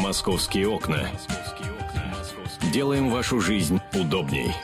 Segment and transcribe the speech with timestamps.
[0.00, 1.08] «Московские окна».
[2.72, 4.54] Делаем вашу жизнь удобней.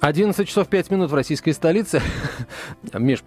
[0.00, 2.02] 11 часов 5 минут в российской столице.
[2.92, 3.22] Миш,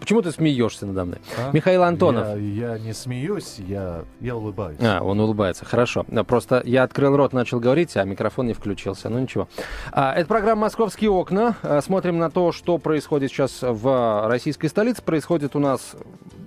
[0.00, 1.18] почему ты смеешься надо мной?
[1.36, 1.50] А?
[1.52, 2.38] Михаил Антонов.
[2.38, 4.78] Я, я не смеюсь, я, я улыбаюсь.
[4.80, 6.04] А, он улыбается, хорошо.
[6.26, 9.10] Просто я открыл рот, начал говорить, а микрофон не включился.
[9.10, 9.46] Ну ничего.
[9.92, 11.56] А, это программа «Московские окна».
[11.62, 15.02] А, смотрим на то, что происходит сейчас в российской столице.
[15.02, 15.96] Происходит у нас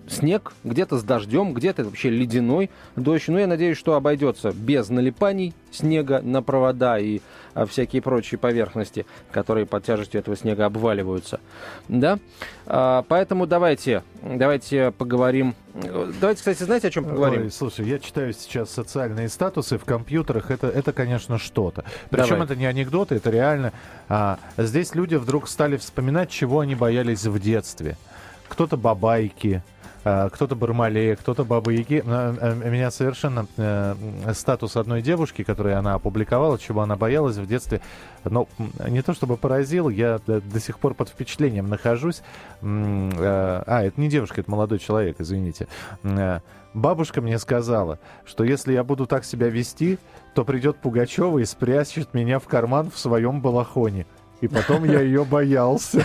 [0.09, 3.27] снег, где-то с дождем, где-то вообще ледяной дождь.
[3.27, 7.21] Но я надеюсь, что обойдется без налипаний снега на провода и
[7.53, 11.39] а, всякие прочие поверхности, которые под тяжестью этого снега обваливаются.
[11.87, 12.19] Да?
[12.65, 15.55] А, поэтому давайте, давайте поговорим.
[15.73, 17.43] Давайте, кстати, знаете, о чем поговорим?
[17.43, 20.51] Ой, слушай, я читаю сейчас социальные статусы в компьютерах.
[20.51, 21.85] Это, это конечно, что-то.
[22.09, 22.45] Причем Давай.
[22.45, 23.73] это не анекдоты, это реально.
[24.07, 27.97] А, здесь люди вдруг стали вспоминать, чего они боялись в детстве.
[28.49, 29.63] Кто-то бабайки,
[30.03, 32.01] Э, кто-то Бармалея, кто-то Баба Яги.
[32.05, 33.45] Э, э, меня совершенно
[34.33, 37.81] статус одной девушки, которую она опубликовала, чего она боялась в детстве,
[38.23, 38.47] ну,
[38.87, 42.21] не то чтобы поразил, я до сих пор под впечатлением нахожусь.
[42.61, 45.67] А, это не девушка, это молодой человек, извините.
[46.73, 49.97] Бабушка мне сказала, что если я буду так себя вести,
[50.35, 54.05] то придет Пугачева и спрячет меня в карман в своем балахоне.
[54.41, 56.03] И потом я ее боялся.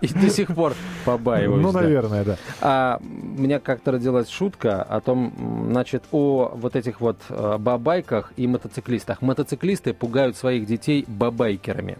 [0.00, 0.74] И до сих пор
[1.04, 1.62] побаиваюсь.
[1.62, 2.36] Ну, наверное, да.
[2.60, 8.32] А у меня как-то родилась шутка о том, значит, о вот этих вот э, бабайках
[8.36, 9.22] и мотоциклистах.
[9.22, 11.98] Мотоциклисты пугают своих детей бабайкерами.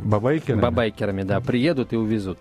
[0.00, 0.60] Бабайкерами?
[0.60, 1.40] Бабайкерами, да.
[1.40, 2.38] Приедут и увезут.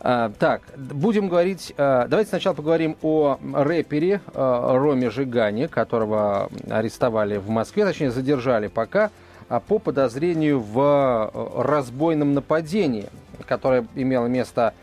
[0.00, 1.72] А, так, будем говорить...
[1.76, 8.68] А, давайте сначала поговорим о рэпере а, Роме Жигане, которого арестовали в Москве, точнее, задержали
[8.68, 9.10] пока
[9.48, 10.80] по подозрению в
[11.32, 13.06] э, разбойном нападении,
[13.46, 14.74] которое имело место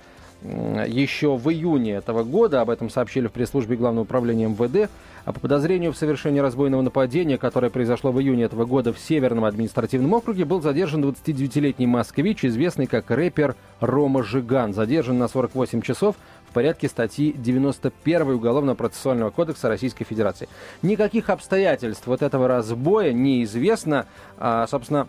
[0.44, 4.90] еще в июне этого года, об этом сообщили в пресс-службе Главного управления МВД,
[5.26, 9.46] а по подозрению в совершении разбойного нападения, которое произошло в июне этого года в Северном
[9.46, 14.74] административном округе, был задержан 29-летний москвич, известный как рэпер Рома Жиган.
[14.74, 16.18] Задержан на 48 часов
[16.54, 20.48] порядке статьи 91 Уголовного процессуального кодекса Российской Федерации.
[20.82, 24.06] Никаких обстоятельств вот этого разбоя неизвестно.
[24.38, 25.08] А, собственно,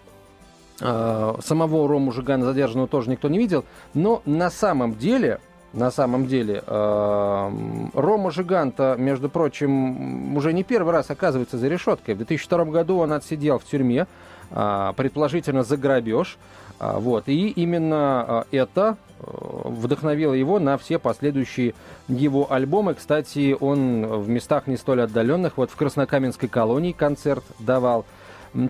[0.80, 3.64] а, самого Рому Жигана задержанного тоже никто не видел.
[3.94, 5.40] Но на самом деле
[5.72, 6.62] на самом деле.
[6.68, 7.52] А,
[7.94, 12.14] Рома Жиганта, между прочим, уже не первый раз оказывается за решеткой.
[12.14, 14.06] В 2002 году он отсидел в тюрьме,
[14.52, 16.38] а, предположительно за грабеж.
[16.78, 17.24] Вот.
[17.28, 21.74] И именно это вдохновило его на все последующие
[22.08, 22.94] его альбомы.
[22.94, 28.04] Кстати, он в местах не столь отдаленных, вот в Краснокаменской колонии концерт давал.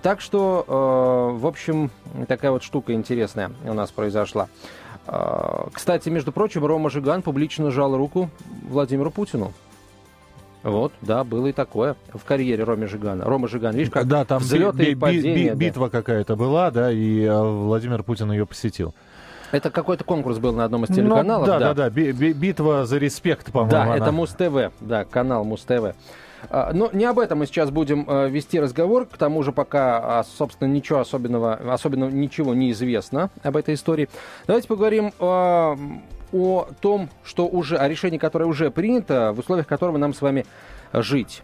[0.02, 1.90] Так что, э, в общем,
[2.26, 4.48] такая вот штука интересная у нас произошла.
[5.06, 8.30] Э, кстати, между прочим, Рома Жиган публично жал руку
[8.68, 9.52] Владимиру Путину.
[10.62, 13.24] Вот, да, было и такое в карьере Рома Жигана.
[13.24, 15.54] Рома Жиган, видишь, как да, там взлеты би- и падения.
[15.54, 15.98] Би- битва да.
[15.98, 18.94] какая-то была, да, и э, Владимир Путин ее посетил.
[19.54, 21.46] Это какой-то конкурс был на одном из телеканалов.
[21.46, 21.90] Ну, да, да, да, да.
[21.90, 23.70] битва за респект, по-моему.
[23.70, 23.96] Да, она.
[23.96, 25.94] это Муз-ТВ, да, канал Муз-ТВ.
[26.50, 29.06] А, но не об этом мы сейчас будем э, вести разговор.
[29.06, 34.08] К тому же пока, а, собственно, ничего особенного, особенно ничего не известно об этой истории.
[34.46, 35.76] Давайте поговорим о,
[36.32, 40.46] о том, что уже, о решении, которое уже принято, в условиях которого нам с вами
[40.92, 41.42] жить.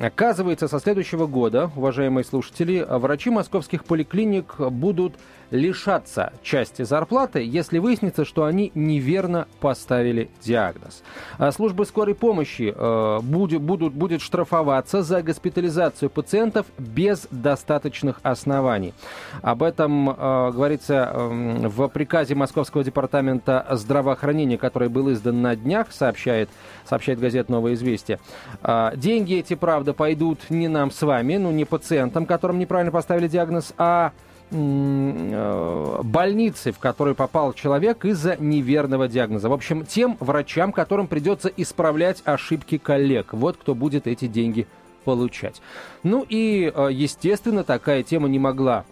[0.00, 5.14] Оказывается, со следующего года, уважаемые слушатели, врачи московских поликлиник будут
[5.52, 11.02] лишаться части зарплаты, если выяснится, что они неверно поставили диагноз.
[11.38, 18.94] А службы скорой помощи э, будет, будут, будет штрафоваться за госпитализацию пациентов без достаточных оснований.
[19.42, 20.14] Об этом э,
[20.52, 26.48] говорится э, в приказе Московского департамента здравоохранения, который был издан на днях, сообщает,
[26.88, 28.18] сообщает газета «Новое известие».
[28.62, 33.28] Э, деньги эти, правда, пойдут не нам с вами, ну не пациентам, которым неправильно поставили
[33.28, 34.12] диагноз, а
[34.52, 39.48] больницы, в которую попал человек из-за неверного диагноза.
[39.48, 43.32] В общем, тем врачам, которым придется исправлять ошибки коллег.
[43.32, 44.66] Вот кто будет эти деньги
[45.04, 45.62] получать.
[46.02, 48.84] Ну и, э, естественно, такая тема не могла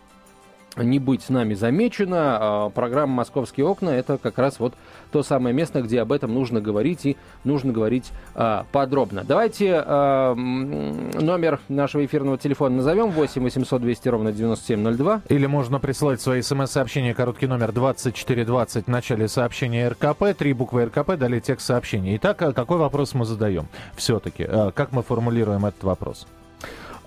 [0.77, 2.39] не быть нами замечена.
[2.41, 4.75] А, программа «Московские окна»— это как раз вот
[5.11, 9.25] то самое место, где об этом нужно говорить и нужно говорить а, подробно.
[9.27, 15.23] Давайте а, номер нашего эфирного телефона назовем 8 800 200 ровно 9702.
[15.29, 21.17] Или можно присылать свои смс-сообщения, короткий номер 2420 в начале сообщения РКП, три буквы РКП,
[21.17, 22.17] далее текст сообщения.
[22.17, 23.67] Итак, какой вопрос мы задаем
[23.97, 24.47] все-таки?
[24.75, 26.27] Как мы формулируем этот вопрос?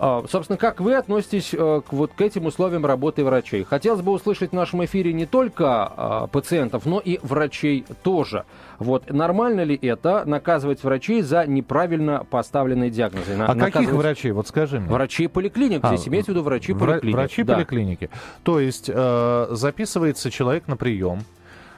[0.06, 3.64] А, собственно, как вы относитесь э, к, вот к этим условиям работы врачей?
[3.64, 8.44] Хотелось бы услышать в нашем эфире не только а, пациентов, но и врачей тоже.
[8.80, 13.38] Вот нормально ли это наказывать врачей за неправильно поставленные диагнозы?
[13.38, 13.74] На, а наказывать...
[13.74, 14.32] каких врачей?
[14.32, 14.90] Вот скажи мне.
[14.90, 15.80] Врачей поликлиник.
[15.84, 17.16] А, Здесь имеется в виду врачи поликлиник.
[17.16, 17.56] Врачи да.
[17.56, 18.10] поликлиники.
[18.44, 21.24] То есть э, записывается человек на прием.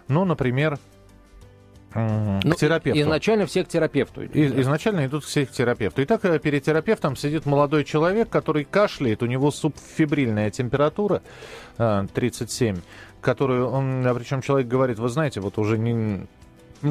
[0.08, 0.80] Ну, например,
[1.96, 3.00] к ну, терапевту.
[3.00, 4.24] Изначально все к терапевту.
[4.24, 6.02] И, изначально идут все к терапевту.
[6.02, 11.22] И так э, перед терапевтом сидит молодой человек, который кашляет, у него субфибрильная температура
[11.78, 12.80] 37, э,
[13.22, 16.28] которую он, а причем человек говорит, вы знаете, вот уже не,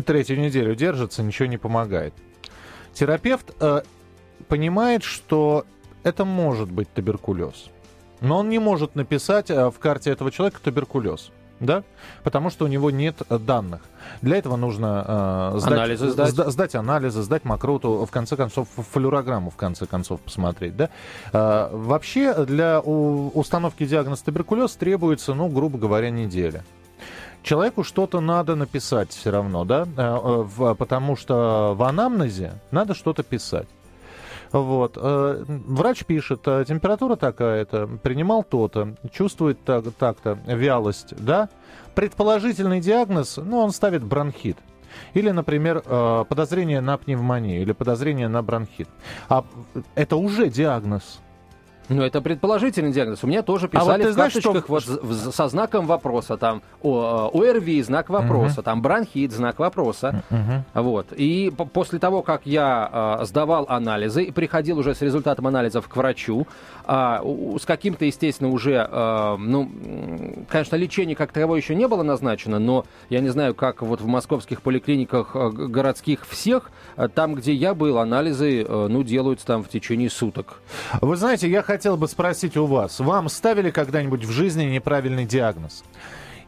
[0.06, 2.14] третью неделю держится, ничего не помогает.
[2.94, 3.82] Терапевт э,
[4.48, 5.66] понимает, что
[6.02, 7.66] это может быть туберкулез.
[8.22, 11.30] Но он не может написать э, в карте этого человека туберкулез
[11.60, 11.82] да,
[12.22, 13.80] потому что у него нет э, данных.
[14.22, 16.30] Для этого нужно э, сдать, анализы сдать.
[16.30, 20.90] Сда, сдать анализы, сдать макроту, в конце концов, флюорограмму, в конце концов, посмотреть, да.
[21.32, 26.64] Э, вообще для у, установки диагноза туберкулез требуется, ну, грубо говоря, неделя.
[27.42, 30.16] Человеку что-то надо написать все равно, да, э,
[30.56, 33.68] в, потому что в анамнезе надо что-то писать.
[34.54, 34.96] Вот.
[34.96, 41.48] Э, врач пишет, э, температура такая-то, принимал то-то, чувствует так- так-то, вялость, да?
[41.96, 44.56] Предположительный диагноз, ну, он ставит бронхит.
[45.12, 48.88] Или, например, э, подозрение на пневмонию или подозрение на бронхит.
[49.28, 49.44] А
[49.96, 51.20] это уже диагноз.
[51.88, 53.24] Ну, это предположительный диагноз.
[53.24, 55.00] У меня тоже писали а вот в знаешь, карточках что...
[55.02, 58.62] вот со знаком вопроса, там, о, ОРВИ, знак вопроса, угу.
[58.62, 60.22] там, бронхит, знак вопроса.
[60.30, 60.82] Угу.
[60.82, 61.12] Вот.
[61.12, 65.96] И после того, как я э, сдавал анализы и приходил уже с результатом анализов к
[65.96, 66.46] врачу,
[66.86, 67.18] э,
[67.60, 69.70] с каким-то, естественно, уже, э, ну,
[70.48, 74.06] конечно, лечение как таковое еще не было назначено, но я не знаю, как вот в
[74.06, 79.62] московских поликлиниках э, городских всех, э, там, где я был, анализы, э, ну, делаются там
[79.62, 80.60] в течение суток.
[81.00, 85.82] Вы знаете, я хотел бы спросить у вас, вам ставили когда-нибудь в жизни неправильный диагноз?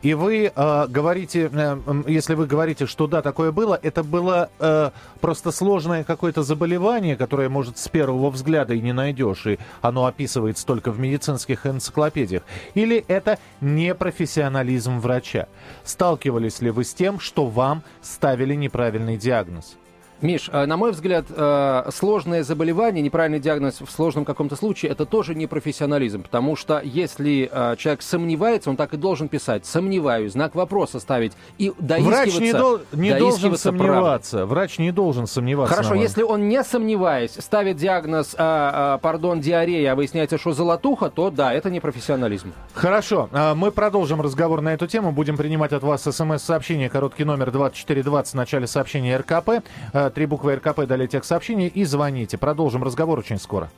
[0.02, 4.90] И вы э, говорите, э, если вы говорите, что да, такое было, это было э,
[5.20, 10.64] просто сложное какое-то заболевание, которое, может, с первого взгляда и не найдешь, и оно описывается
[10.64, 12.44] только в медицинских энциклопедиях.
[12.74, 15.48] Или это непрофессионализм врача?
[15.82, 19.76] Сталкивались ли вы с тем, что вам ставили неправильный диагноз?
[20.22, 25.04] Миш, э, на мой взгляд, э, сложное заболевание, неправильный диагноз в сложном каком-то случае, это
[25.04, 30.32] тоже не профессионализм, потому что если э, человек сомневается, он так и должен писать «сомневаюсь»,
[30.32, 32.22] знак вопроса ставить и доискиваться.
[32.22, 34.36] Врач не, до, не должен сомневаться.
[34.38, 34.54] Правды.
[34.54, 35.74] Врач не должен сомневаться.
[35.74, 41.10] Хорошо, если он не сомневаясь ставит диагноз, а, а, пардон, диарея, а выясняется, что золотуха,
[41.10, 42.52] то да, это не профессионализм.
[42.72, 45.12] Хорошо, мы продолжим разговор на эту тему.
[45.12, 49.62] Будем принимать от вас смс-сообщение, короткий номер 2420 в начале сообщения РКП
[50.10, 52.38] три буквы РКП, далее текст сообщения и звоните.
[52.38, 53.70] Продолжим разговор очень скоро.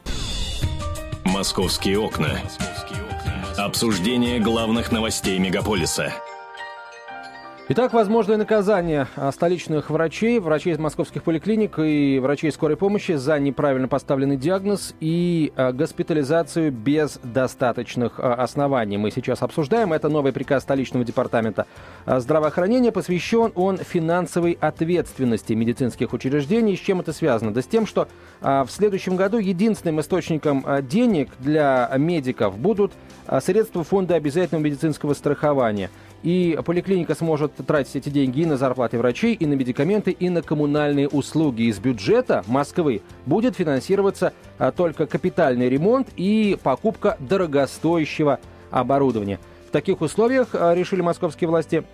[1.24, 2.38] «Московские окна».
[3.56, 6.12] Обсуждение главных новостей мегаполиса–
[7.70, 13.38] Итак, возможное наказание а, столичных врачей, врачей из московских поликлиник и врачей скорой помощи за
[13.38, 18.96] неправильно поставленный диагноз и а, госпитализацию без достаточных а, оснований.
[18.96, 19.92] Мы сейчас обсуждаем.
[19.92, 21.66] Это новый приказ столичного департамента
[22.06, 22.90] здравоохранения.
[22.90, 26.74] Посвящен он финансовой ответственности медицинских учреждений.
[26.74, 27.52] С чем это связано?
[27.52, 28.08] Да с тем, что
[28.40, 32.92] в следующем году единственным источником денег для медиков будут
[33.42, 35.90] средства фонда обязательного медицинского страхования–
[36.22, 40.42] и поликлиника сможет тратить эти деньги и на зарплаты врачей, и на медикаменты, и на
[40.42, 41.62] коммунальные услуги.
[41.62, 49.38] Из бюджета Москвы будет финансироваться а, только капитальный ремонт и покупка дорогостоящего оборудования.
[49.68, 51.84] В таких условиях, а, решили московские власти,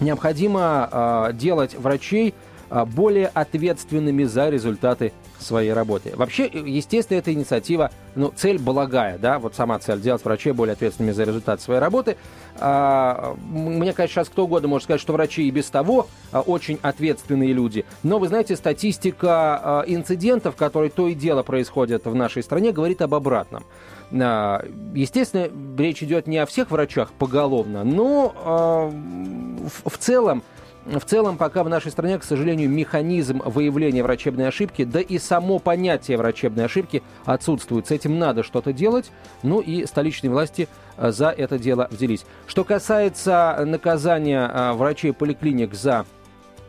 [0.00, 2.34] необходимо а, делать врачей
[2.70, 6.12] более ответственными за результаты своей работы.
[6.16, 11.12] Вообще, естественно, эта инициатива, ну, цель благая, да, вот сама цель, делать врачей более ответственными
[11.12, 12.16] за результат своей работы.
[12.58, 16.78] А, мне кажется, сейчас кто угодно может сказать, что врачи и без того а, очень
[16.82, 17.84] ответственные люди.
[18.02, 23.02] Но, вы знаете, статистика а, инцидентов, которые то и дело происходят в нашей стране, говорит
[23.02, 23.64] об обратном.
[24.12, 30.42] А, естественно, речь идет не о всех врачах поголовно, но а, в, в целом
[30.86, 35.58] в целом, пока в нашей стране, к сожалению, механизм выявления врачебной ошибки, да и само
[35.58, 37.88] понятие врачебной ошибки отсутствует.
[37.88, 39.10] С этим надо что-то делать,
[39.42, 42.24] ну и столичные власти э, за это дело взялись.
[42.46, 46.06] Что касается наказания э, врачей поликлиник за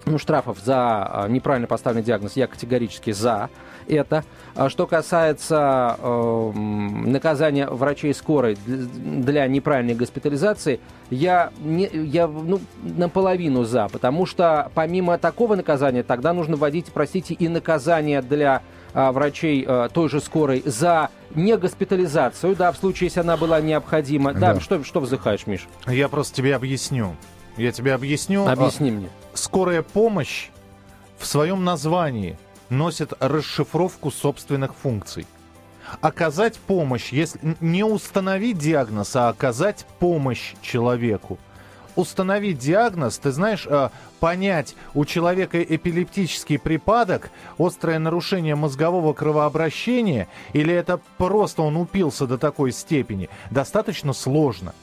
[0.07, 3.49] ну, штрафов за э, неправильно поставленный диагноз, я категорически за
[3.87, 4.23] это.
[4.55, 13.63] А что касается э, наказания врачей скорой для неправильной госпитализации, я, не, я ну, наполовину
[13.63, 18.61] за, потому что помимо такого наказания тогда нужно вводить, простите, и наказание для
[18.93, 23.61] а, врачей а, той же скорой за не госпитализацию, да, в случае, если она была
[23.61, 24.33] необходима.
[24.33, 25.67] Да, да что, что вздыхаешь, Миш?
[25.85, 27.15] Я просто тебе объясню.
[27.57, 28.47] Я тебе объясню.
[28.47, 29.09] Объясни мне.
[29.33, 30.49] Скорая помощь
[31.17, 32.37] в своем названии
[32.69, 35.25] носит расшифровку собственных функций.
[36.01, 41.39] Оказать помощь, если не установить диагноз, а оказать помощь человеку
[41.97, 50.73] установить диагноз, ты знаешь, э, понять, у человека эпилептический припадок, острое нарушение мозгового кровообращения, или
[50.73, 54.73] это просто он упился до такой степени, достаточно сложно.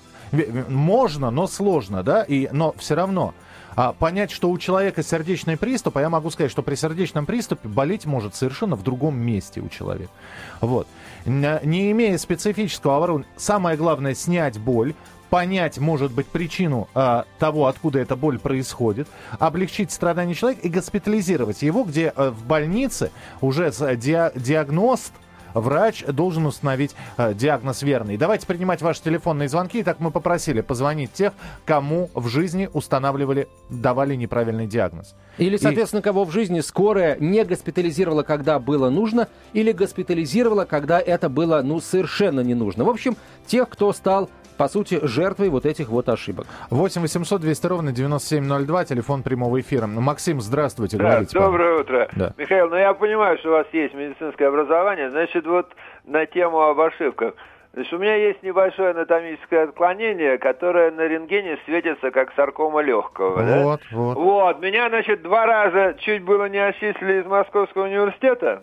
[0.69, 3.35] Можно, но сложно, да, и, но все равно
[3.77, 7.69] а понять, что у человека сердечный приступ, а я могу сказать, что при сердечном приступе
[7.69, 10.13] болеть может совершенно в другом месте у человека.
[10.61, 10.87] Вот.
[11.25, 14.95] Не имея специфического оборудования, самое главное снять боль,
[15.31, 19.09] понять, может быть, причину э, того, откуда эта боль происходит,
[19.41, 23.11] облегчить страдания человека и госпитализировать его, где э, в больнице
[23.41, 25.13] уже диа- диагност
[25.55, 28.17] врач должен установить э, диагноз верный.
[28.17, 29.83] Давайте принимать ваши телефонные звонки.
[29.83, 31.33] Так мы попросили позвонить тех,
[31.65, 35.15] кому в жизни устанавливали, давали неправильный диагноз.
[35.39, 36.03] Или, соответственно, и...
[36.03, 41.81] кого в жизни скорая не госпитализировала, когда было нужно, или госпитализировала, когда это было, ну,
[41.81, 42.85] совершенно не нужно.
[42.85, 46.47] В общем, тех, кто стал по сути, жертвой вот этих вот ошибок.
[46.71, 49.87] 8 800 200 ровно 9702, телефон прямого эфира.
[49.87, 50.97] Максим, здравствуйте.
[50.97, 52.09] Да, говорите, доброе утро.
[52.17, 52.33] Да.
[52.37, 55.69] Михаил, ну я понимаю, что у вас есть медицинское образование, значит, вот
[56.05, 57.35] на тему об ошибках.
[57.75, 63.37] Значит, у меня есть небольшое анатомическое отклонение, которое на рентгене светится как саркома легкого.
[63.37, 63.97] Вот, да?
[63.97, 64.17] вот.
[64.17, 68.63] Вот, меня, значит, два раза чуть было не осчислили из Московского университета.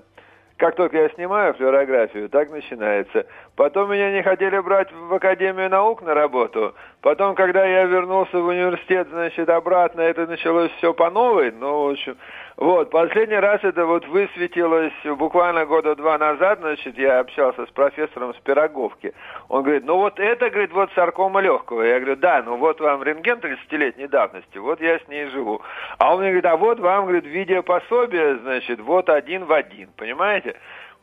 [0.61, 3.25] Как только я снимаю флюорографию, так начинается.
[3.55, 6.75] Потом меня не хотели брать в Академию наук на работу.
[7.01, 11.51] Потом, когда я вернулся в университет, значит, обратно это началось все по новой.
[11.51, 12.15] Ну, в общем,
[12.57, 18.33] вот, последний раз это вот высветилось буквально года два назад, значит, я общался с профессором
[18.33, 19.13] с Пироговки.
[19.49, 21.81] Он говорит, ну вот это, говорит, вот саркома легкого.
[21.81, 25.61] Я говорю, да, ну вот вам рентген 30-летней давности, вот я с ней живу.
[25.97, 30.55] А он мне говорит, а вот вам, говорит, видеопособие, значит, вот один в один, понимаете?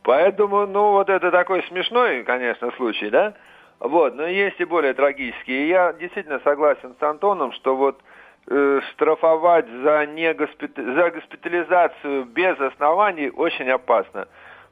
[0.03, 3.33] Поэтому, ну, вот это такой смешной, конечно, случай, да?
[3.79, 5.63] Вот, но есть и более трагические.
[5.63, 8.01] И я действительно согласен с Антоном, что вот
[8.47, 10.75] э, штрафовать за, не госпит...
[10.75, 14.27] за госпитализацию без оснований очень опасно,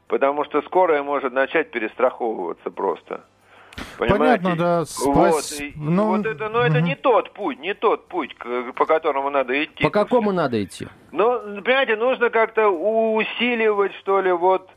[0.07, 3.23] потому что скорая может начать перестраховываться просто.
[3.97, 4.43] Понимаете?
[4.43, 4.85] Понятно, да.
[4.85, 5.59] Спас...
[5.59, 6.07] Вот, ну...
[6.17, 6.85] вот это, но это угу.
[6.85, 8.35] не тот путь, не тот путь,
[8.75, 9.83] по которому надо идти.
[9.83, 10.87] По какому надо идти?
[11.11, 14.69] Ну, понимаете, нужно как-то усиливать, что ли, вот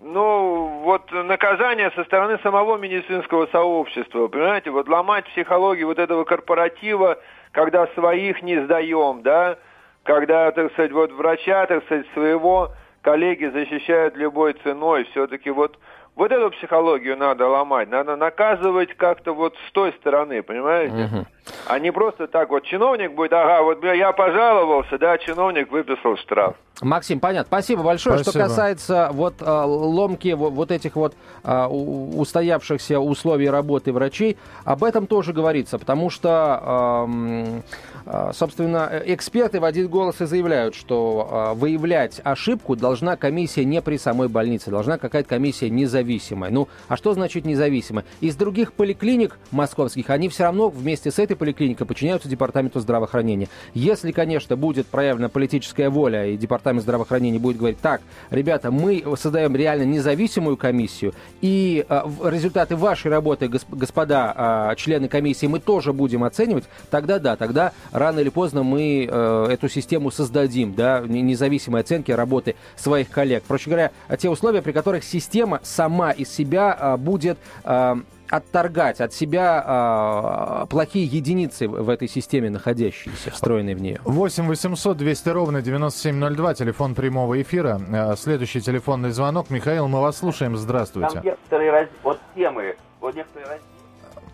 [0.00, 7.18] ну, вот наказание со стороны самого медицинского сообщества, понимаете, вот ломать психологию вот этого корпоратива,
[7.52, 9.58] когда своих не сдаем, да,
[10.04, 15.78] когда, так сказать, вот врача, так сказать, своего коллеги защищают любой ценой, все-таки вот
[16.18, 21.04] вот эту психологию надо ломать, надо наказывать как-то вот с той стороны, понимаете?
[21.04, 21.26] Угу.
[21.66, 26.56] А не просто так вот чиновник будет, ага, вот я пожаловался, да, чиновник выписал штраф.
[26.80, 27.46] Максим, понятно.
[27.48, 28.18] Спасибо большое.
[28.18, 28.30] Спасибо.
[28.30, 34.84] Что касается вот а, ломки вот, вот этих вот а, устоявшихся условий работы врачей, об
[34.84, 42.20] этом тоже говорится, потому что, а, собственно, эксперты в один голос и заявляют, что выявлять
[42.24, 46.50] ошибку должна комиссия не при самой больнице, должна какая-то комиссия независимая.
[46.50, 48.04] Ну, а что значит независимая?
[48.20, 53.48] Из других поликлиник московских они все равно вместе с этой поликлиникой подчиняются департаменту здравоохранения.
[53.74, 59.56] Если, конечно, будет проявлена политическая воля и департамент здравоохранения будет говорить, так, ребята, мы создаем
[59.56, 66.24] реально независимую комиссию, и э, результаты вашей работы, господа э, члены комиссии, мы тоже будем
[66.24, 72.10] оценивать, тогда да, тогда рано или поздно мы э, эту систему создадим, да, независимой оценки
[72.10, 73.44] работы своих коллег.
[73.44, 77.96] Проще говоря, те условия, при которых система сама из себя э, будет э,
[78.30, 84.00] отторгать от себя а, плохие единицы в этой системе, находящиеся, встроенные в нее.
[84.04, 87.80] 8 800 200 ровно 9702, телефон прямого эфира.
[87.92, 89.50] А, следующий телефонный звонок.
[89.50, 90.56] Михаил, мы вас слушаем.
[90.56, 91.14] Здравствуйте.
[91.14, 91.88] Там некоторые раз...
[92.02, 93.60] вот темы, вот некоторые раз...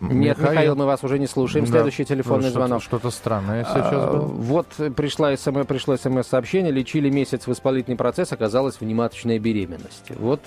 [0.01, 1.65] Нет, Михаил, Михаил, мы вас уже не слушаем.
[1.65, 2.83] Следующий да, телефонный что звонок.
[2.83, 4.25] Что-то странное сейчас а, было.
[4.25, 6.71] Вот пришла СМ, пришло смс-сообщение.
[6.71, 10.11] Лечили месяц воспалительный процесс, оказалась внематочная беременность.
[10.17, 10.41] Вот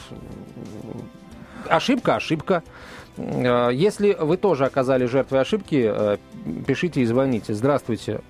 [1.68, 2.62] ошибка, ошибка.
[3.18, 6.16] Э, если вы тоже оказали жертвой ошибки, э,
[6.66, 7.54] пишите и звоните.
[7.54, 8.20] Здравствуйте.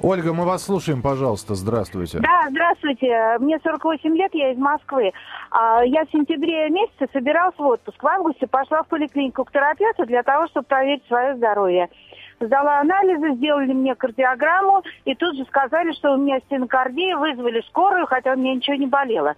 [0.00, 1.54] Ольга, мы вас слушаем, пожалуйста.
[1.54, 2.20] Здравствуйте.
[2.20, 3.36] Да, здравствуйте.
[3.40, 5.12] Мне 48 лет, я из Москвы.
[5.50, 8.02] А, я в сентябре месяце собиралась в отпуск.
[8.02, 11.88] В августе пошла в поликлинику к терапевту для того, чтобы проверить свое здоровье.
[12.40, 18.06] Сдала анализы, сделали мне кардиограмму, и тут же сказали, что у меня стенокардия, вызвали скорую,
[18.06, 19.34] хотя у меня ничего не болело.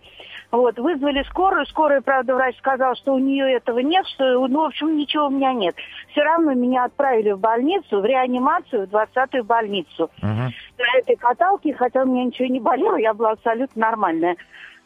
[0.50, 4.66] Вот, вызвали скорую, скорая, правда, врач сказал, что у нее этого нет, что, ну, в
[4.66, 5.76] общем, ничего у меня нет.
[6.11, 10.11] Все равно меня отправили в больницу, в реанимацию, в 20-ю больницу.
[10.21, 10.50] Uh-huh.
[10.78, 14.37] На этой каталке, хотя у меня ничего не болело, я была абсолютно нормальная.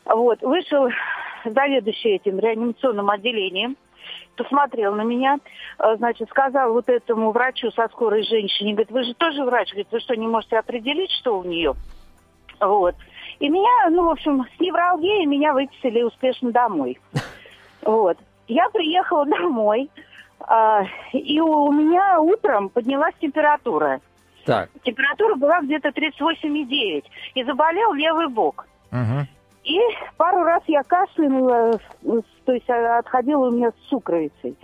[0.04, 0.88] Вот, вышел
[1.47, 3.76] заведующий этим реанимационным отделением,
[4.37, 5.38] посмотрел на меня,
[5.78, 9.88] э, значит, сказал вот этому врачу со скорой женщине, говорит, вы же тоже врач, говорит,
[9.90, 11.75] вы что, не можете определить, что у нее?
[12.61, 12.94] Вот.
[13.40, 16.99] И меня, ну, в общем, с невралгией меня выписали успешно домой.
[17.82, 18.16] Вот.
[18.49, 19.90] Я приехала домой,
[20.40, 20.82] э,
[21.12, 24.00] и у меня утром поднялась температура.
[24.46, 24.70] Так.
[24.82, 27.04] Температура была где-то 38,9.
[27.34, 28.66] И заболел левый бок.
[28.90, 29.26] Угу.
[29.64, 29.80] И
[30.18, 31.80] пару раз я кашлянула,
[32.44, 34.56] то есть отходила у меня с сукровицей.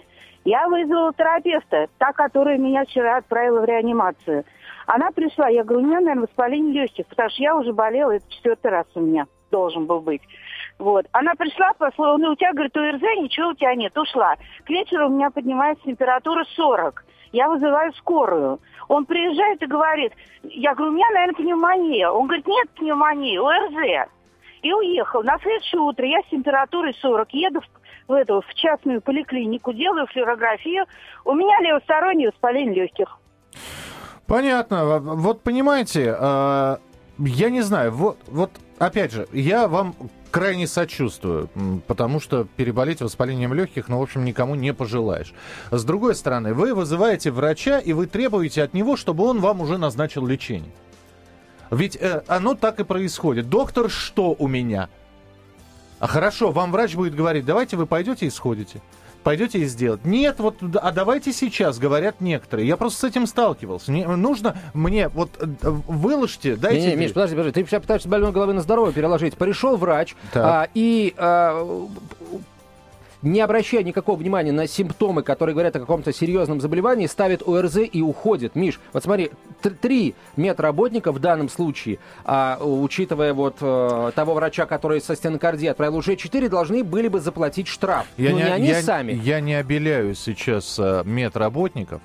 [0.44, 4.44] Я вызвала терапевта, та, которая меня вчера отправила в реанимацию.
[4.86, 8.24] Она пришла, я говорю, у меня, наверное, воспаление легких, потому что я уже болела, это
[8.30, 10.22] четвертый раз у меня должен был быть.
[10.78, 11.06] Вот.
[11.12, 14.36] Она пришла, послала, ну, у тебя, говорит, ОРЗ, ничего у тебя нет, ушла.
[14.64, 17.04] К вечеру у меня поднимается температура 40.
[17.32, 18.60] Я вызываю скорую.
[18.88, 22.10] Он приезжает и говорит, я говорю, у меня, наверное, пневмония.
[22.10, 24.08] Он говорит, нет пневмонии, ОРЗ.
[24.62, 25.22] И уехал.
[25.22, 30.06] На следующее утро я с температурой 40 еду в, в, эту, в частную поликлинику, делаю
[30.06, 30.84] флюорографию.
[31.24, 33.18] У меня левостороннее воспаление легких.
[34.26, 34.98] Понятно.
[35.00, 36.76] Вот понимаете, э,
[37.18, 39.94] я не знаю, вот, вот опять же, я вам
[40.30, 41.48] крайне сочувствую,
[41.86, 45.34] потому что переболеть воспалением легких, ну, в общем, никому не пожелаешь.
[45.70, 49.78] С другой стороны, вы вызываете врача, и вы требуете от него, чтобы он вам уже
[49.78, 50.70] назначил лечение.
[51.70, 53.48] Ведь э, оно так и происходит.
[53.48, 54.88] Доктор, что у меня?
[55.98, 58.80] А хорошо, вам врач будет говорить, давайте вы пойдете и сходите
[59.22, 60.04] пойдете и сделать.
[60.04, 62.66] Нет, вот, а давайте сейчас, говорят некоторые.
[62.66, 63.90] Я просто с этим сталкивался.
[63.90, 66.86] Мне, нужно мне, вот, э, выложите, дайте...
[66.86, 69.36] Не, не, Миш, подожди, подожди, ты сейчас пытаешься больной головы на здоровье переложить.
[69.36, 71.86] Пришел врач, а, и а,
[73.22, 78.02] не обращая никакого внимания на симптомы, которые говорят о каком-то серьезном заболевании, ставит ОРЗ и
[78.02, 78.54] уходит.
[78.54, 79.30] Миш, вот смотри,
[79.80, 85.96] три медработника в данном случае, а, учитывая вот а, того врача, который со стенокардией отправил,
[85.96, 88.06] уже четыре должны были бы заплатить штраф.
[88.16, 89.12] Я Но не, не они я, сами.
[89.12, 92.00] Я не обеляю сейчас а, медработников.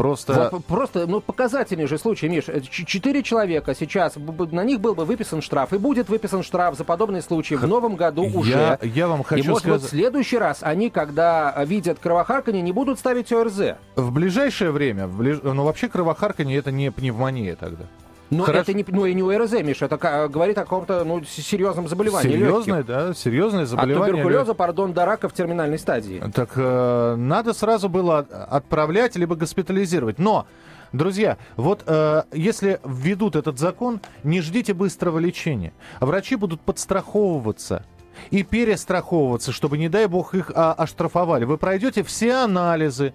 [0.00, 0.48] Просто...
[0.50, 2.46] Вот, просто, ну, показательный же случай, Миш.
[2.70, 7.20] Четыре человека сейчас, на них был бы выписан штраф, и будет выписан штраф за подобные
[7.20, 8.78] случаи в новом году я, уже.
[8.82, 9.82] Я вам хочу и, может сказать...
[9.82, 13.76] быть, в следующий раз они, когда видят кровохарканье, не будут ставить ОРЗ.
[13.94, 15.40] В ближайшее время, в ближ...
[15.42, 17.84] ну, вообще кровохарканье это не пневмония тогда.
[18.30, 18.62] Но Хорошо.
[18.62, 22.30] это не, ну, и не ОРЗ, Миша, это говорит о каком-то ну, серьезном заболевании.
[22.30, 22.94] Серьезное, легких.
[22.94, 24.04] да, серьезное заболевание.
[24.04, 26.22] От туберкулеза, пардон, до рака в терминальной стадии.
[26.32, 30.18] Так э, надо сразу было отправлять, либо госпитализировать.
[30.18, 30.46] Но
[30.92, 35.72] Друзья, вот э, если введут этот закон, не ждите быстрого лечения.
[36.00, 37.84] Врачи будут подстраховываться
[38.30, 41.44] и перестраховываться, чтобы, не дай бог, их а, оштрафовали.
[41.44, 43.14] Вы пройдете все анализы,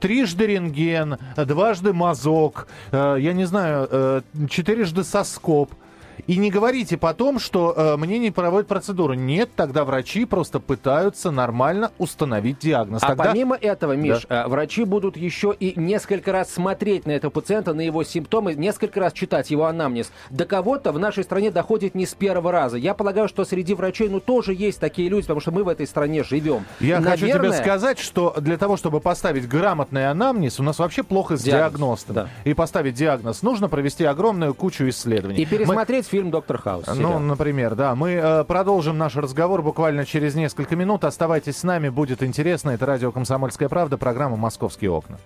[0.00, 5.72] трижды рентген, дважды мазок, э, я не знаю, э, четырежды соскоп–
[6.26, 9.14] и не говорите потом, что э, мне не проводят процедуру.
[9.14, 13.02] Нет, тогда врачи просто пытаются нормально установить диагноз.
[13.02, 13.24] А тогда...
[13.24, 14.44] помимо этого, Миш, да.
[14.44, 19.00] Э, врачи будут еще и несколько раз смотреть на этого пациента, на его симптомы, несколько
[19.00, 20.10] раз читать его анамнез.
[20.30, 22.76] До кого-то в нашей стране доходит не с первого раза.
[22.76, 25.86] Я полагаю, что среди врачей, ну, тоже есть такие люди, потому что мы в этой
[25.86, 26.64] стране живем.
[26.80, 27.32] Я Наверное...
[27.32, 31.42] хочу тебе сказать, что для того, чтобы поставить грамотный анамнез, у нас вообще плохо с
[31.42, 32.14] диагноз, диагностом.
[32.14, 32.28] Да.
[32.44, 35.42] И поставить диагноз нужно провести огромную кучу исследований.
[35.42, 36.84] И пересмотреть Мы фильм «Доктор Хаус».
[36.86, 36.96] Сериал.
[37.00, 37.94] Ну, например, да.
[37.94, 41.04] Мы э, продолжим наш разговор буквально через несколько минут.
[41.04, 42.70] Оставайтесь с нами, будет интересно.
[42.70, 45.18] Это радио «Комсомольская правда», программа «Московские окна».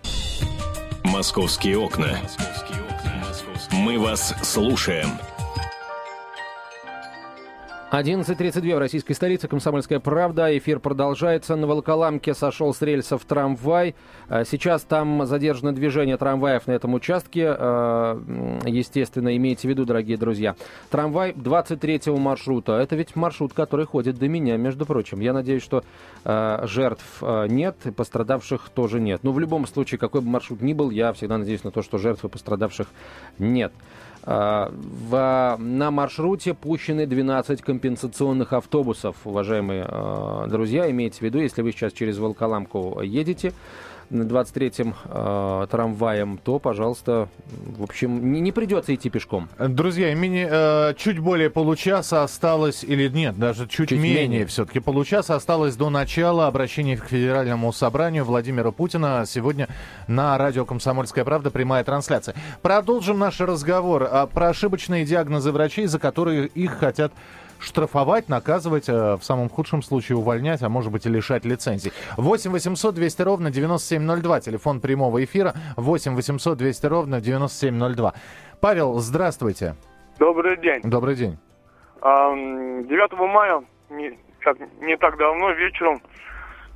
[1.05, 2.19] «Московские окна».
[3.73, 5.09] Мы вас слушаем.
[7.90, 9.48] 11.32 в российской столице.
[9.48, 10.57] Комсомольская правда.
[10.57, 11.57] Эфир продолжается.
[11.57, 13.96] На Волоколамке сошел с рельсов трамвай.
[14.29, 17.48] А сейчас там задержано движение трамваев на этом участке.
[17.48, 18.22] А,
[18.64, 20.55] естественно, имейте в виду, дорогие друзья.
[20.88, 22.74] Трамвай 23-го маршрута.
[22.74, 25.18] Это ведь маршрут, который ходит до меня, между прочим.
[25.18, 25.83] Я надеюсь, что
[26.24, 29.24] а, жертв нет, пострадавших тоже нет.
[29.24, 31.98] Но в любом случае, какой бы маршрут ни был, я всегда надеюсь на то, что
[31.98, 32.87] жертв и пострадавших
[33.40, 33.72] нет.
[34.23, 40.91] А, в, на маршруте пущены 12 компенсационных автобусов, уважаемые э, друзья.
[40.91, 43.55] Имейте в виду, если вы сейчас через Волколамку едете,
[44.11, 49.49] 23-м э, трамваем, то, пожалуйста, в общем, не, не придется идти пешком.
[49.59, 54.46] Друзья, мини, э, чуть более получаса осталось, или нет, даже чуть, чуть менее, менее.
[54.46, 59.25] все-таки получаса осталось до начала обращения к Федеральному собранию Владимира Путина.
[59.27, 59.68] Сегодня
[60.09, 62.35] на радио «Комсомольская правда» прямая трансляция.
[62.62, 67.12] Продолжим наш разговор а, про ошибочные диагнозы врачей, за которые их хотят
[67.61, 71.92] штрафовать, наказывать, э, в самом худшем случае увольнять, а может быть и лишать лицензий.
[72.16, 78.14] 8 800 200 ровно 9702, телефон прямого эфира 8 800 200 ровно 9702.
[78.61, 79.77] Павел, здравствуйте.
[80.18, 80.81] Добрый день.
[80.83, 81.38] Добрый день.
[82.03, 86.01] 9 мая, не, как, не так давно, вечером,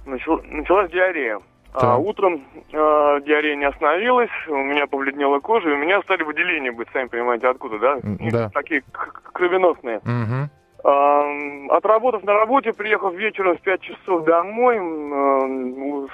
[0.07, 1.41] начал, началась диарея.
[1.73, 6.71] А утром э, диарея не остановилась, у меня повледнела кожа, и у меня стали выделения
[6.71, 7.99] быть, сами понимаете, откуда, да?
[8.03, 8.49] Да.
[8.51, 8.85] Такие
[9.33, 9.99] кровеносные.
[9.99, 10.51] Угу.
[10.85, 14.77] Отработав на работе, приехав вечером в 5 часов домой,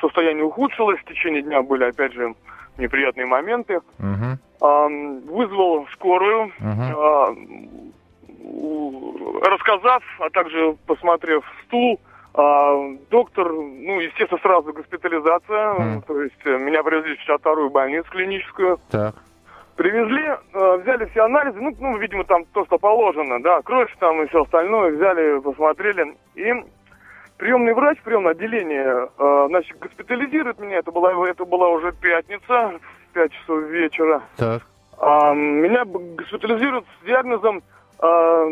[0.01, 2.35] состояние ухудшилось, в течение дня были, опять же,
[2.79, 3.81] неприятные моменты.
[3.99, 4.39] Угу.
[5.35, 6.95] Вызвал скорую, угу.
[9.43, 11.99] рассказав, а также посмотрев стул,
[13.11, 16.03] доктор, ну, естественно, сразу госпитализация, mm.
[16.07, 18.79] то есть э, меня привезли в 62-ю больницу клиническую.
[18.91, 19.17] Так.
[19.81, 24.21] Привезли, э, взяли все анализы, ну, ну, видимо, там то, что положено, да, кровь там
[24.21, 26.19] и все остальное, взяли, посмотрели.
[26.35, 26.53] И
[27.39, 32.79] приемный врач в приемном отделении, э, значит, госпитализирует меня, это была, это была уже пятница,
[33.09, 34.23] в 5 часов вечера.
[34.37, 34.61] Так.
[34.99, 37.63] А, меня госпитализируют с диагнозом
[38.01, 38.45] а,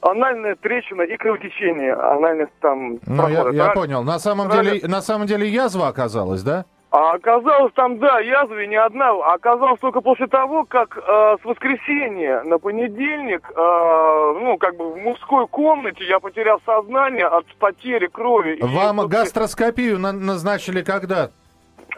[0.00, 3.00] анальная трещина и кровотечение анальных там.
[3.04, 4.04] Ну, я, я понял.
[4.04, 6.66] На самом, деле, на самом деле язва оказалась, да?
[6.96, 9.10] А оказалось там, да, язвы не одна.
[9.10, 14.94] А оказалось только после того, как э, с воскресенья на понедельник, э, ну, как бы
[14.94, 18.58] в мужской комнате я потерял сознание от потери крови.
[18.62, 19.08] Вам и...
[19.08, 21.32] гастроскопию на- назначили когда?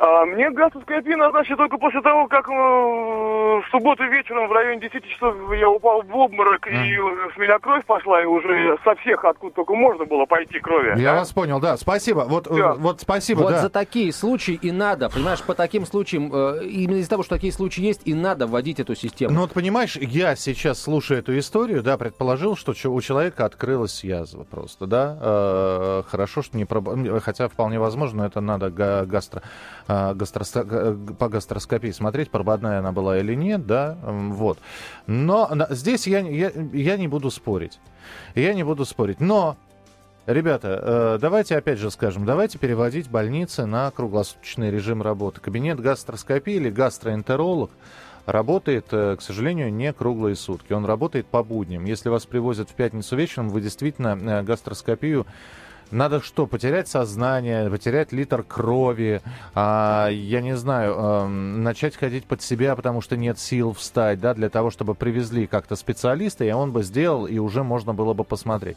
[0.01, 5.05] А, мне гастроскопия назначили только после того, как э, в субботу вечером в районе 10
[5.05, 6.71] часов я упал в обморок, mm.
[6.71, 11.01] и с меня кровь пошла, и уже со всех, откуда только можно было пойти крови.
[11.01, 11.19] Я да?
[11.19, 12.21] вас понял, да, спасибо.
[12.29, 13.59] Вот, э, вот спасибо, Вот да.
[13.59, 17.53] за такие случаи и надо, понимаешь, по таким случаям, э, именно из-за того, что такие
[17.53, 19.35] случаи есть, и надо вводить эту систему.
[19.35, 24.45] Ну вот понимаешь, я сейчас, слушая эту историю, да, предположил, что у человека открылась язва
[24.45, 25.19] просто, да.
[25.21, 26.67] Э, хорошо, что не...
[26.67, 26.89] Проб...
[27.25, 29.43] Хотя вполне возможно, это надо гастро
[29.88, 30.66] а, гастроско...
[30.70, 34.59] Э, по гастроскопии смотреть, прободная она была или нет, да, вот.
[35.07, 37.81] Но здесь я, я, я не буду спорить.
[38.35, 39.20] Я не буду спорить.
[39.20, 39.57] Но
[40.27, 45.40] Ребята, э, давайте опять же скажем, давайте переводить больницы на круглосуточный режим работы.
[45.40, 47.70] Кабинет гастроскопии или гастроэнтеролог
[48.27, 50.74] работает, э, к сожалению, не круглые сутки.
[50.74, 51.87] Он работает по будням.
[51.87, 55.24] Если вас привозят в пятницу вечером, вы действительно гастроскопию
[55.90, 59.22] надо что, потерять сознание, потерять литр крови,
[59.55, 64.35] а, я не знаю, а, начать ходить под себя, потому что нет сил встать, да,
[64.35, 68.24] для того, чтобы привезли как-то специалиста, и он бы сделал, и уже можно было бы
[68.24, 68.77] посмотреть.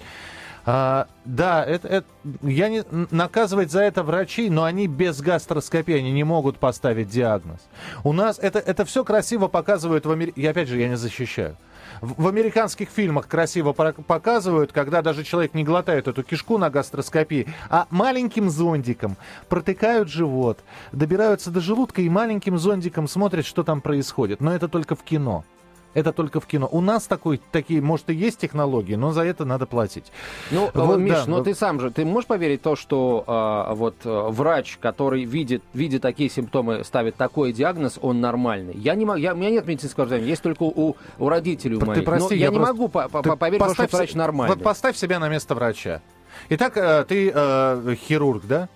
[0.64, 2.08] А, да, это, это,
[2.44, 7.60] я не наказывать за это врачей, но они без гастроскопии, они не могут поставить диагноз.
[8.04, 10.40] У нас это, это все красиво показывают в Америке.
[10.40, 11.58] И опять же, я не защищаю.
[12.02, 17.86] В, американских фильмах красиво показывают, когда даже человек не глотает эту кишку на гастроскопии, а
[17.92, 19.18] маленьким зондиком
[19.50, 20.60] протыкают живот,
[20.92, 24.42] добираются до желудка и маленьким зондиком смотрят, что там происходит.
[24.42, 25.46] Но это только в кино.
[25.94, 26.70] Это только в кино.
[26.72, 30.12] У нас такой, такие, может, и есть технологии, но за это надо платить.
[30.50, 31.46] Ну, вот, Миш, да, но вот...
[31.46, 35.64] ты сам же, ты можешь поверить в то, что а, вот а, врач, который видит,
[35.74, 38.74] видит такие симптомы, ставит такой диагноз, он нормальный?
[38.76, 41.86] Я не могу, я, у меня нет медицинского образования, есть только у, у родителей у
[41.86, 42.00] моих.
[42.00, 42.74] Ты прости, но я, я не просто...
[42.74, 44.56] могу по -по поверить, то, что врач нормальный.
[44.56, 46.02] Вот поставь себя на место врача.
[46.50, 48.70] Итак, э, ты э, хирург, да?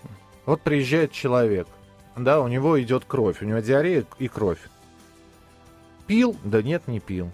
[0.46, 1.68] Вот приезжает человек,
[2.18, 4.60] да, у него идет кровь, у него диарея и кровь.
[6.08, 6.36] Пил?
[6.44, 7.30] Да нет, не пил.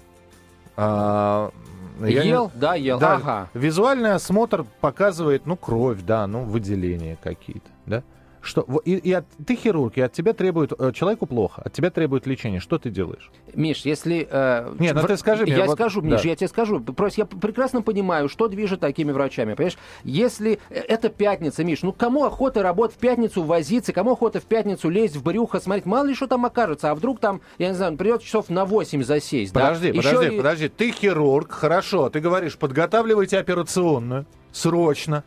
[0.78, 1.52] А,
[2.00, 2.52] ел?
[2.54, 2.60] Не...
[2.60, 3.00] Да, ел.
[3.00, 3.50] Да, ага.
[3.54, 8.04] Визуальный осмотр показывает, ну, кровь, да, ну, выделения какие-то, да?
[8.42, 11.92] Что, и, и от, ты хирург, и от тебя требует, э, человеку плохо, от тебя
[11.92, 12.60] требует лечения.
[12.60, 13.30] Что ты делаешь?
[13.54, 14.28] Миш, если...
[14.30, 15.56] Э, Нет, ну ты скажи мне.
[15.56, 16.30] Я вот, скажу, Миш, да.
[16.30, 16.80] я тебе скажу.
[16.80, 19.54] Просто я прекрасно понимаю, что движет такими врачами.
[19.54, 24.40] Понимаешь, если э, это пятница, Миш, ну кому охота работать в пятницу, возиться, кому охота
[24.40, 27.68] в пятницу лезть в брюхо, смотреть, мало ли что там окажется, а вдруг там, я
[27.68, 30.02] не знаю, придет часов на 8 засесть, Подожди, да?
[30.02, 30.38] подожди, и...
[30.38, 30.70] подожди.
[30.70, 35.24] Ты хирург, хорошо, ты говоришь, подготавливайте операционную, срочно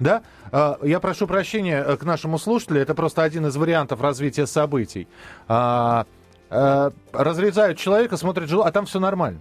[0.00, 0.22] да?
[0.52, 5.08] А, я прошу прощения э, к нашему слушателю, это просто один из вариантов развития событий.
[5.48, 6.06] А,
[6.50, 9.40] а, разрезают человека, смотрят желудок, а там все нормально.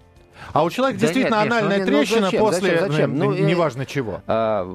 [0.53, 3.17] А у человека да действительно нет, анальная нет, ну, трещина ну, зачем, после зачем, зачем?
[3.17, 4.21] Ну, неважно чего.
[4.27, 4.65] А,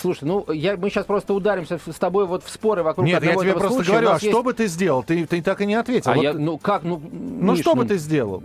[0.00, 3.42] Слушай, ну я, мы сейчас просто ударимся с тобой вот в споры вокруг Нет, одного
[3.42, 3.92] я тебе просто случая.
[3.92, 4.28] говорю, а есть...
[4.28, 5.02] что бы ты сделал?
[5.02, 6.10] Ты, ты так и не ответил.
[6.10, 6.22] А вот...
[6.22, 7.00] я, ну как, ну...
[7.12, 8.42] Ну Миш, что бы ну, ты сделал?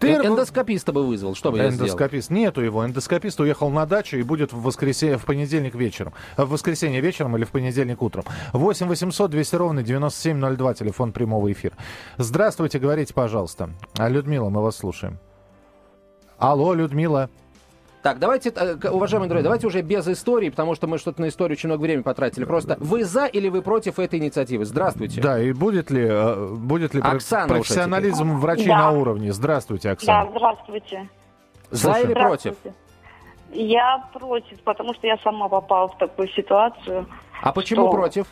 [0.00, 0.12] Ты...
[0.12, 1.88] Эндоскописта бы вызвал, что бы я сделал?
[1.88, 2.30] Эндоскопист.
[2.30, 2.84] Нету его.
[2.86, 6.14] Эндоскопист уехал на дачу и будет в воскресенье, в понедельник вечером.
[6.38, 8.24] В воскресенье вечером или в понедельник утром.
[8.54, 11.76] 8 800 200 ровно 9702, телефон прямого эфира.
[12.16, 13.70] Здравствуйте, говорите, пожалуйста.
[13.98, 15.18] А, Людмила, мы вас слушаем.
[16.38, 17.28] Алло, Людмила.
[18.02, 21.56] Так, давайте, э, уважаемые друзья, давайте уже без истории, потому что мы что-то на историю
[21.56, 22.44] очень много времени потратили.
[22.44, 24.64] Просто вы за или вы против этой инициативы?
[24.64, 25.20] Здравствуйте.
[25.20, 28.78] Да, и будет ли, э, будет ли Оксана профессионализм врачей Да.
[28.78, 29.32] на уровне?
[29.32, 30.24] Здравствуйте, Оксана.
[30.24, 31.08] Да, здравствуйте.
[31.70, 32.04] За Слушай.
[32.04, 32.54] или против?
[33.52, 37.06] Я против, потому что я сама попала в такую ситуацию.
[37.42, 37.92] А почему Что?
[37.92, 38.26] против?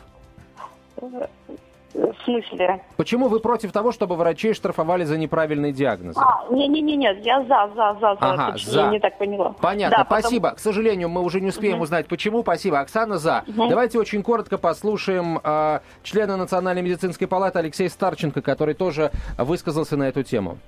[1.93, 2.81] В смысле?
[2.97, 6.15] Почему вы против того, чтобы врачей штрафовали за неправильный диагноз?
[6.17, 8.17] А, не-не-не, я за, за, за, за.
[8.19, 8.79] Ага, Точнее, за.
[8.81, 9.55] Я не так поняла.
[9.59, 10.51] Понятно, Да, спасибо.
[10.51, 12.43] К сожалению, мы уже не успеем узнать, почему.
[12.43, 12.79] Спасибо.
[12.79, 13.43] Оксана за.
[13.47, 13.69] Мгм.
[13.69, 20.07] Давайте очень коротко послушаем э, члена Национальной медицинской палаты Алексея Старченко, который тоже высказался на
[20.09, 20.59] эту тему.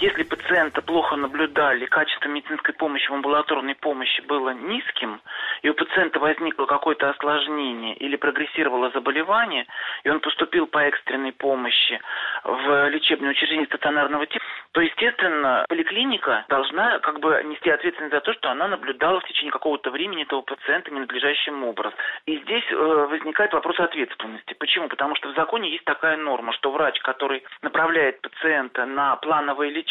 [0.00, 5.20] Если пациента плохо наблюдали, качество медицинской помощи в амбулаторной помощи было низким,
[5.62, 9.66] и у пациента возникло какое-то осложнение или прогрессировало заболевание,
[10.02, 12.00] и он поступил по экстренной помощи
[12.42, 18.32] в лечебное учреждение стационарного типа, то, естественно, поликлиника должна как бы нести ответственность за то,
[18.32, 21.94] что она наблюдала в течение какого-то времени этого пациента ненадлежащим образом.
[22.26, 24.54] И здесь э, возникает вопрос ответственности.
[24.54, 24.88] Почему?
[24.88, 29.83] Потому что в законе есть такая норма, что врач, который направляет пациента на плановое лечение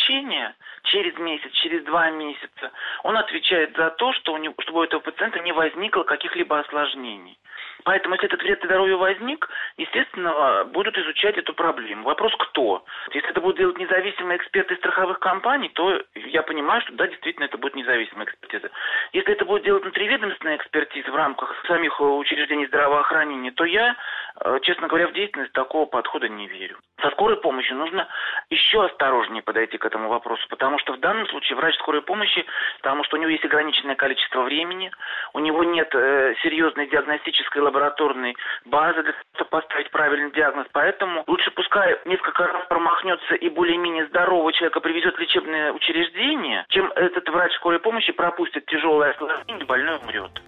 [0.84, 2.72] через месяц, через два месяца,
[3.04, 7.38] он отвечает за то, что у него, чтобы у этого пациента не возникло каких-либо осложнений.
[7.84, 12.04] Поэтому, если этот вред здоровью возник, естественно, будут изучать эту проблему.
[12.04, 12.86] Вопрос кто?
[13.12, 17.58] Если это будут делать независимые эксперты страховых компаний, то я понимаю, что да, действительно, это
[17.58, 18.72] будет независимая экспертиза.
[19.12, 23.96] Если это будет делать внутриведомственная экспертиза в рамках самих э, учреждений здравоохранения, то я,
[24.42, 26.78] э, честно говоря, в деятельность такого подхода не верю.
[27.02, 28.08] Со скорой помощью нужно
[28.50, 32.46] еще осторожнее подойти к этому вопросу, потому что в данном случае врач скорой помощи,
[32.82, 34.92] потому что у него есть ограниченное количество времени,
[35.34, 41.24] у него нет э, серьезной диагностической лабораторной базы для того, чтобы поставить правильный диагноз, поэтому
[41.28, 47.28] лучше пускай несколько раз промахнется и более-менее здорового человека привезет в лечебное учреждение, чем этот
[47.30, 50.42] врач скорой помощи пропустит тяжелое осложнение, и больной умрет.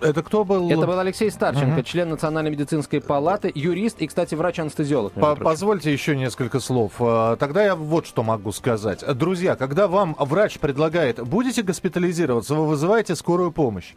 [0.00, 0.70] Это кто был?
[0.70, 1.82] Это был Алексей Старченко, Мгм.
[1.82, 5.12] член Национальной медицинской палаты, юрист и, кстати, врач-анестезиолог.
[5.14, 5.34] По-.
[5.34, 6.92] Позвольте еще несколько слов.
[7.00, 9.04] А, Тогда я вот что могу сказать.
[9.18, 13.94] Друзья, когда вам врач предлагает, будете госпитализироваться, вы вызываете скорую помощь.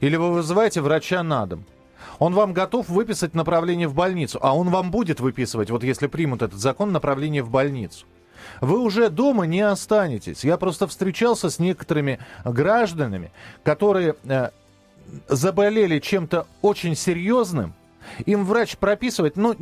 [0.00, 1.64] Или вы вызываете врача на дом.
[2.18, 6.42] Он вам готов выписать направление в больницу, а он вам будет выписывать, вот если примут
[6.42, 8.06] этот закон, направление в больницу.
[8.60, 10.44] Вы уже дома не останетесь.
[10.44, 14.50] Я просто встречался с некоторыми гражданами, которые э,
[15.28, 17.74] заболели чем-то очень серьезным,
[18.26, 19.54] им врач прописывает, ну,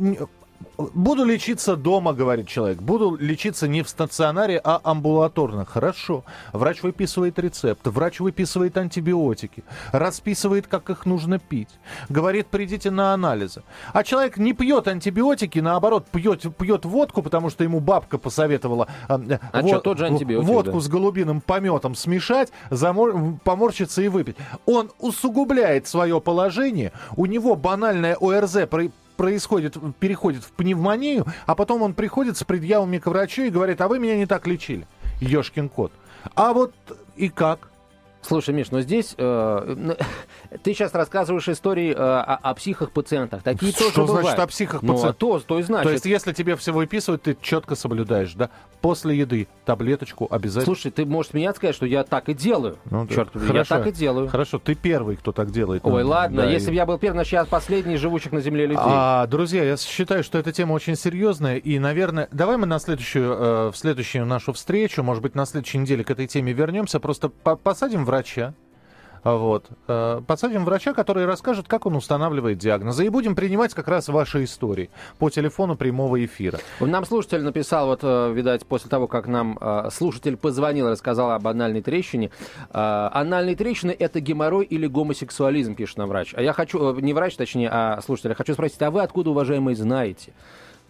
[0.77, 5.65] буду лечиться дома, говорит человек, буду лечиться не в стационаре, а амбулаторно.
[5.65, 6.23] Хорошо.
[6.51, 11.69] Врач выписывает рецепт, врач выписывает антибиотики, расписывает, как их нужно пить.
[12.09, 13.63] Говорит, придите на анализы.
[13.93, 19.37] А человек не пьет антибиотики, наоборот, пьет, пьет водку, потому что ему бабка посоветовала э,
[19.51, 20.79] А во- чё, тот же антибиотик, водку да.
[20.79, 24.35] с голубиным пометом смешать, замор- поморщиться и выпить.
[24.65, 28.57] Он усугубляет свое положение, у него банальное ОРЗ
[29.13, 33.87] происходит, переходит в пневмонию, а потом он приходит с предъявами к врачу и говорит, а
[33.87, 34.87] вы меня не так лечили,
[35.19, 35.91] ешкин кот.
[36.35, 36.73] А вот
[37.15, 37.69] и как?
[38.25, 39.23] Слушай, Миш, но здесь э,
[39.77, 39.95] н-
[40.63, 43.43] ты сейчас рассказываешь истории э, о, о психах-пациентах.
[43.43, 44.39] Такие Что тоже значит бывают.
[44.39, 45.83] о психах Ну, а то, то и значит.
[45.87, 48.49] То есть, если тебе все выписывают, ты четко соблюдаешь, да?
[48.81, 50.65] После еды таблеточку обязательно.
[50.75, 52.77] Слушай, ты можешь меня сказать, что я так и делаю.
[52.89, 53.07] Ну.
[53.07, 53.53] Черт Хорошо.
[53.53, 54.27] я так и делаю.
[54.27, 55.81] Хорошо, ты первый, кто так делает.
[55.85, 58.31] Ой, Ну, ладно, да, если и- бы я был первым, значит, я последний из живущих
[58.31, 58.77] на земле людей.
[58.83, 63.33] А, друзья, я считаю, что эта тема очень серьезная, и, наверное, давай мы на следующую,
[63.33, 67.29] э, в следующую нашу встречу, может быть, на следующей неделе к этой теме вернемся, просто
[67.29, 68.53] по- посадим врача,
[69.23, 73.87] а, вот, э, посадим врача, который расскажет, как он устанавливает диагнозы, и будем принимать как
[73.87, 76.59] раз ваши истории по телефону прямого эфира.
[76.81, 81.47] Нам слушатель написал, вот, э, видать, после того, как нам э, слушатель позвонил рассказал об
[81.47, 82.31] анальной трещине.
[82.71, 86.33] Анальные трещины– это геморрой или гомосексуализм, пишет нам врач.
[86.35, 89.75] А я хочу, не врач, точнее, а слушатель, я хочу спросить, а вы откуда, уважаемые,
[89.75, 90.33] знаете?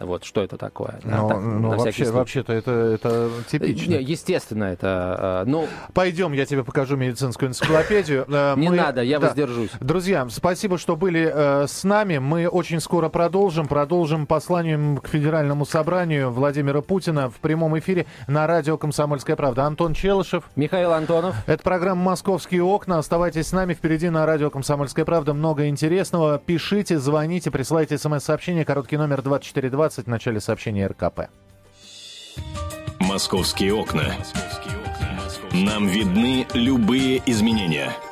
[0.06, 1.00] Вот что это такое.
[1.04, 3.94] Но, да, так, ну, вообще, вообще-то это, это типично.
[3.96, 5.44] Естественно, это...
[5.46, 5.68] Ну...
[5.94, 8.26] Пойдем, я тебе покажу медицинскую энциклопедию.
[8.58, 8.76] Не Мы...
[8.76, 9.72] надо, я воздержусь.
[9.80, 12.18] Друзья, спасибо, что были э, с нами.
[12.18, 13.68] Мы очень скоро продолжим.
[13.68, 19.66] Продолжим посланием к Федеральному собранию Владимира Путина в прямом эфире на радио «Комсомольская правда».
[19.66, 20.44] Антон Челышев.
[20.56, 21.36] Михаил Антонов.
[21.48, 22.98] Это программа «Московские окна».
[22.98, 23.74] Оставайтесь с нами.
[23.74, 26.40] Впереди на радио «Комсомольская правда» много интересного.
[26.40, 28.66] Пишите, звоните, присылайте смс-сообщение.
[28.66, 31.30] Короткий номер 2420 в начале сообщения РКП.
[33.00, 34.16] «Московские окна».
[35.52, 37.92] Нам видны любые изменения–